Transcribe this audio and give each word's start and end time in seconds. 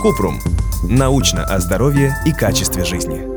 Купрум. 0.00 0.40
Научно 0.88 1.44
о 1.44 1.58
здоровье 1.58 2.14
и 2.24 2.32
качестве 2.32 2.84
жизни. 2.84 3.28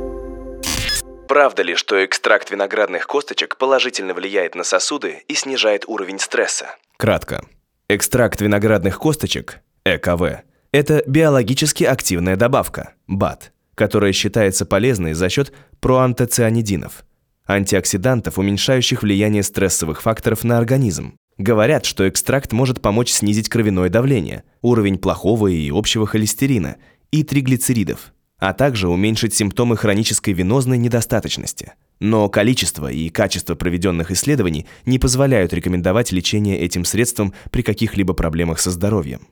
Правда 1.28 1.64
ли, 1.64 1.76
что 1.76 2.06
экстракт 2.06 2.52
виноградных 2.52 3.08
косточек 3.08 3.58
положительно 3.58 4.14
влияет 4.14 4.56
на 4.56 4.64
сосуды 4.64 5.24
и 5.28 5.34
снижает 5.34 5.84
уровень 5.88 6.20
стресса? 6.20 6.68
Кратко. 6.98 7.46
Экстракт 7.90 8.40
виноградных 8.40 8.98
косточек, 8.98 9.60
ЭКВ, 9.84 10.44
это 10.72 11.04
биологически 11.06 11.84
активная 11.84 12.38
добавка, 12.38 12.94
БАД, 13.08 13.52
которая 13.76 14.14
считается 14.14 14.66
полезной 14.66 15.14
за 15.14 15.28
счет 15.30 15.52
проантоцианидинов, 15.82 17.04
антиоксидантов, 17.46 18.38
уменьшающих 18.38 19.04
влияние 19.04 19.44
стрессовых 19.44 20.02
факторов 20.02 20.44
на 20.44 20.58
организм. 20.58 21.18
Говорят, 21.38 21.86
что 21.86 22.08
экстракт 22.08 22.52
может 22.52 22.82
помочь 22.82 23.12
снизить 23.12 23.50
кровяное 23.50 23.90
давление, 23.90 24.44
уровень 24.62 24.98
плохого 24.98 25.48
и 25.48 25.72
общего 25.72 26.06
холестерина 26.06 26.78
и 27.12 27.24
триглицеридов, 27.24 28.14
а 28.38 28.54
также 28.54 28.88
уменьшить 28.88 29.34
симптомы 29.34 29.76
хронической 29.76 30.34
венозной 30.34 30.78
недостаточности. 30.78 31.74
Но 32.00 32.30
количество 32.30 32.92
и 32.92 33.10
качество 33.10 33.56
проведенных 33.56 34.12
исследований 34.12 34.68
не 34.86 35.00
позволяют 35.00 35.54
рекомендовать 35.54 36.12
лечение 36.12 36.60
этим 36.60 36.86
средством 36.86 37.34
при 37.50 37.62
каких-либо 37.62 38.14
проблемах 38.14 38.60
со 38.60 38.72
здоровьем. 38.72 39.28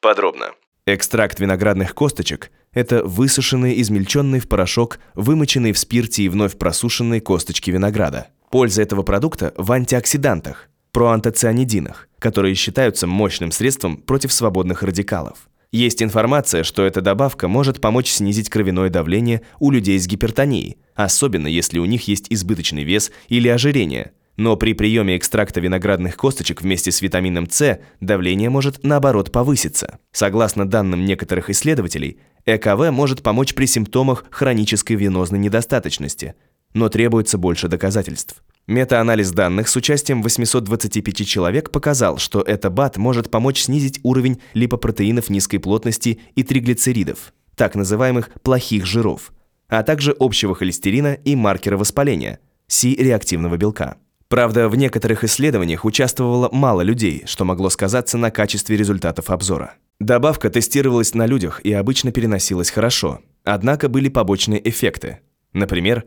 Подробно. 0.00 0.50
Экстракт 0.86 1.40
виноградных 1.40 1.94
косточек– 1.94 2.50
это 2.72 3.02
высушенные, 3.02 3.80
измельченные 3.80 4.40
в 4.40 4.48
порошок, 4.48 4.98
вымоченные 5.14 5.72
в 5.72 5.78
спирте 5.78 6.24
и 6.24 6.28
вновь 6.28 6.58
просушенные 6.58 7.22
косточки 7.22 7.70
винограда. 7.70 8.26
Польза 8.50 8.82
этого 8.82 9.02
продукта 9.02 9.54
в 9.56 9.72
антиоксидантах, 9.72 10.68
проантоцианидинах, 10.94 12.08
которые 12.18 12.54
считаются 12.54 13.06
мощным 13.06 13.50
средством 13.50 13.98
против 13.98 14.32
свободных 14.32 14.82
радикалов. 14.82 15.50
Есть 15.72 16.02
информация, 16.02 16.62
что 16.62 16.84
эта 16.84 17.02
добавка 17.02 17.48
может 17.48 17.80
помочь 17.80 18.08
снизить 18.08 18.48
кровяное 18.48 18.88
давление 18.88 19.42
у 19.58 19.70
людей 19.72 19.98
с 19.98 20.06
гипертонией, 20.06 20.78
особенно 20.94 21.48
если 21.48 21.80
у 21.80 21.84
них 21.84 22.06
есть 22.08 22.28
избыточный 22.30 22.84
вес 22.84 23.12
или 23.28 23.48
ожирение– 23.48 24.12
но 24.36 24.56
при 24.56 24.72
приеме 24.72 25.16
экстракта 25.16 25.60
виноградных 25.60 26.16
косточек 26.16 26.62
вместе 26.62 26.90
с 26.90 27.02
витамином 27.02 27.48
С 27.48 27.78
давление 28.00 28.50
может, 28.50 28.82
наоборот, 28.82 29.30
повыситься. 29.30 29.98
Согласно 30.10 30.68
данным 30.68 31.04
некоторых 31.04 31.50
исследователей, 31.50 32.18
ЭКВ 32.44 32.90
может 32.90 33.22
помочь 33.22 33.54
при 33.54 33.66
симптомах 33.66 34.24
хронической 34.30 34.96
венозной 34.96 35.38
недостаточности, 35.38 36.34
но 36.72 36.88
требуется 36.88 37.38
больше 37.38 37.68
доказательств. 37.68 38.42
Метаанализ 38.66 39.30
данных 39.32 39.68
с 39.68 39.76
участием 39.76 40.22
825 40.22 41.26
человек 41.26 41.70
показал, 41.70 42.16
что 42.16 42.40
эта 42.40 42.70
БАТ 42.70 42.96
может 42.96 43.30
помочь 43.30 43.60
снизить 43.60 44.00
уровень 44.02 44.40
липопротеинов 44.54 45.28
низкой 45.28 45.58
плотности 45.58 46.18
и 46.34 46.42
триглицеридов, 46.42 47.34
так 47.56 47.74
называемых 47.74 48.30
плохих 48.42 48.86
жиров, 48.86 49.34
а 49.68 49.82
также 49.82 50.16
общего 50.18 50.54
холестерина 50.54 51.12
и 51.12 51.36
маркера 51.36 51.76
воспаления, 51.76 52.38
Си-реактивного 52.66 53.58
белка. 53.58 53.98
Правда, 54.28 54.70
в 54.70 54.76
некоторых 54.76 55.24
исследованиях 55.24 55.84
участвовало 55.84 56.48
мало 56.50 56.80
людей, 56.80 57.24
что 57.26 57.44
могло 57.44 57.68
сказаться 57.68 58.16
на 58.16 58.30
качестве 58.30 58.78
результатов 58.78 59.28
обзора. 59.28 59.74
Добавка 60.00 60.48
тестировалась 60.48 61.12
на 61.12 61.26
людях 61.26 61.60
и 61.62 61.72
обычно 61.74 62.12
переносилась 62.12 62.70
хорошо, 62.70 63.20
однако 63.44 63.90
были 63.90 64.08
побочные 64.08 64.66
эффекты. 64.66 65.20
Например, 65.52 66.04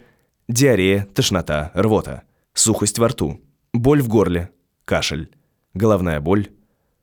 диарея, 0.50 1.08
тошнота, 1.14 1.72
рвота, 1.76 2.24
сухость 2.60 3.00
во 3.00 3.10
рту, 3.10 3.42
боль 3.74 4.02
в 4.02 4.08
горле, 4.08 4.50
кашель, 4.86 5.30
головная 5.74 6.20
боль, 6.20 6.50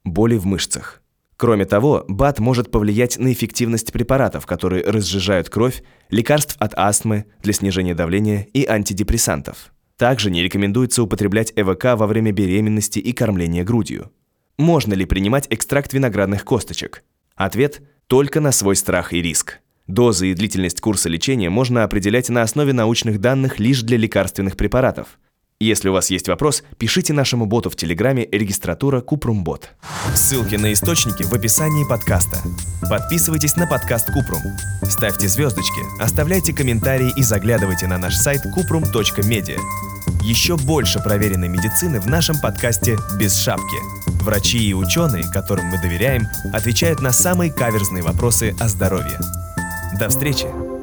боли 0.04 0.36
в 0.36 0.46
мышцах. 0.46 1.02
Кроме 1.36 1.64
того, 1.64 2.04
БАД 2.08 2.38
может 2.38 2.70
повлиять 2.70 3.18
на 3.18 3.32
эффективность 3.32 3.92
препаратов, 3.92 4.46
которые 4.46 4.84
разжижают 4.84 5.50
кровь, 5.50 5.82
лекарств 6.08 6.56
от 6.58 6.74
астмы 6.76 7.26
для 7.42 7.52
снижения 7.52 7.94
давления 7.94 8.46
и 8.52 8.64
антидепрессантов. 8.64 9.72
Также 9.96 10.30
не 10.30 10.42
рекомендуется 10.42 11.02
употреблять 11.02 11.52
ЭВК 11.56 11.96
во 11.96 12.06
время 12.06 12.32
беременности 12.32 12.98
и 12.98 13.12
кормления 13.12 13.64
грудью. 13.64 14.12
Можно 14.58 14.94
ли 14.94 15.04
принимать 15.04 15.46
экстракт 15.50 15.92
виноградных 15.92 16.44
косточек? 16.44 17.04
Ответ– 17.34 17.82
только 18.06 18.40
на 18.40 18.52
свой 18.52 18.76
страх 18.76 19.12
и 19.12 19.22
риск. 19.22 19.60
Дозы 19.86 20.30
и 20.30 20.34
длительность 20.34 20.80
курса 20.80 21.08
лечения 21.08 21.50
можно 21.50 21.84
определять 21.84 22.28
на 22.28 22.42
основе 22.42 22.72
научных 22.72 23.20
данных 23.20 23.58
лишь 23.58 23.82
для 23.82 23.96
лекарственных 23.96 24.56
препаратов. 24.56 25.18
Если 25.64 25.88
у 25.88 25.94
вас 25.94 26.10
есть 26.10 26.28
вопрос, 26.28 26.62
пишите 26.76 27.14
нашему 27.14 27.46
боту 27.46 27.70
в 27.70 27.76
Телеграме 27.76 28.28
регистратура 28.30 29.00
Купрумбот. 29.00 29.70
Ссылки 30.14 30.56
на 30.56 30.74
источники 30.74 31.22
в 31.22 31.32
описании 31.32 31.88
подкаста. 31.88 32.36
Подписывайтесь 32.82 33.56
на 33.56 33.66
подкаст 33.66 34.12
Купрум. 34.12 34.42
Ставьте 34.82 35.26
звездочки, 35.26 35.80
оставляйте 35.98 36.52
комментарии 36.52 37.14
и 37.16 37.22
заглядывайте 37.22 37.86
на 37.86 37.96
наш 37.96 38.14
сайт 38.14 38.42
kuprum.media. 38.44 39.58
Еще 40.20 40.58
больше 40.58 41.00
проверенной 41.00 41.48
медицины 41.48 41.98
в 41.98 42.08
нашем 42.08 42.38
подкасте 42.42 42.98
«Без 43.18 43.34
шапки». 43.34 43.78
Врачи 44.22 44.58
и 44.58 44.74
ученые, 44.74 45.24
которым 45.32 45.68
мы 45.68 45.80
доверяем, 45.80 46.28
отвечают 46.52 47.00
на 47.00 47.12
самые 47.12 47.50
каверзные 47.50 48.02
вопросы 48.02 48.54
о 48.60 48.68
здоровье. 48.68 49.18
До 49.98 50.10
встречи! 50.10 50.73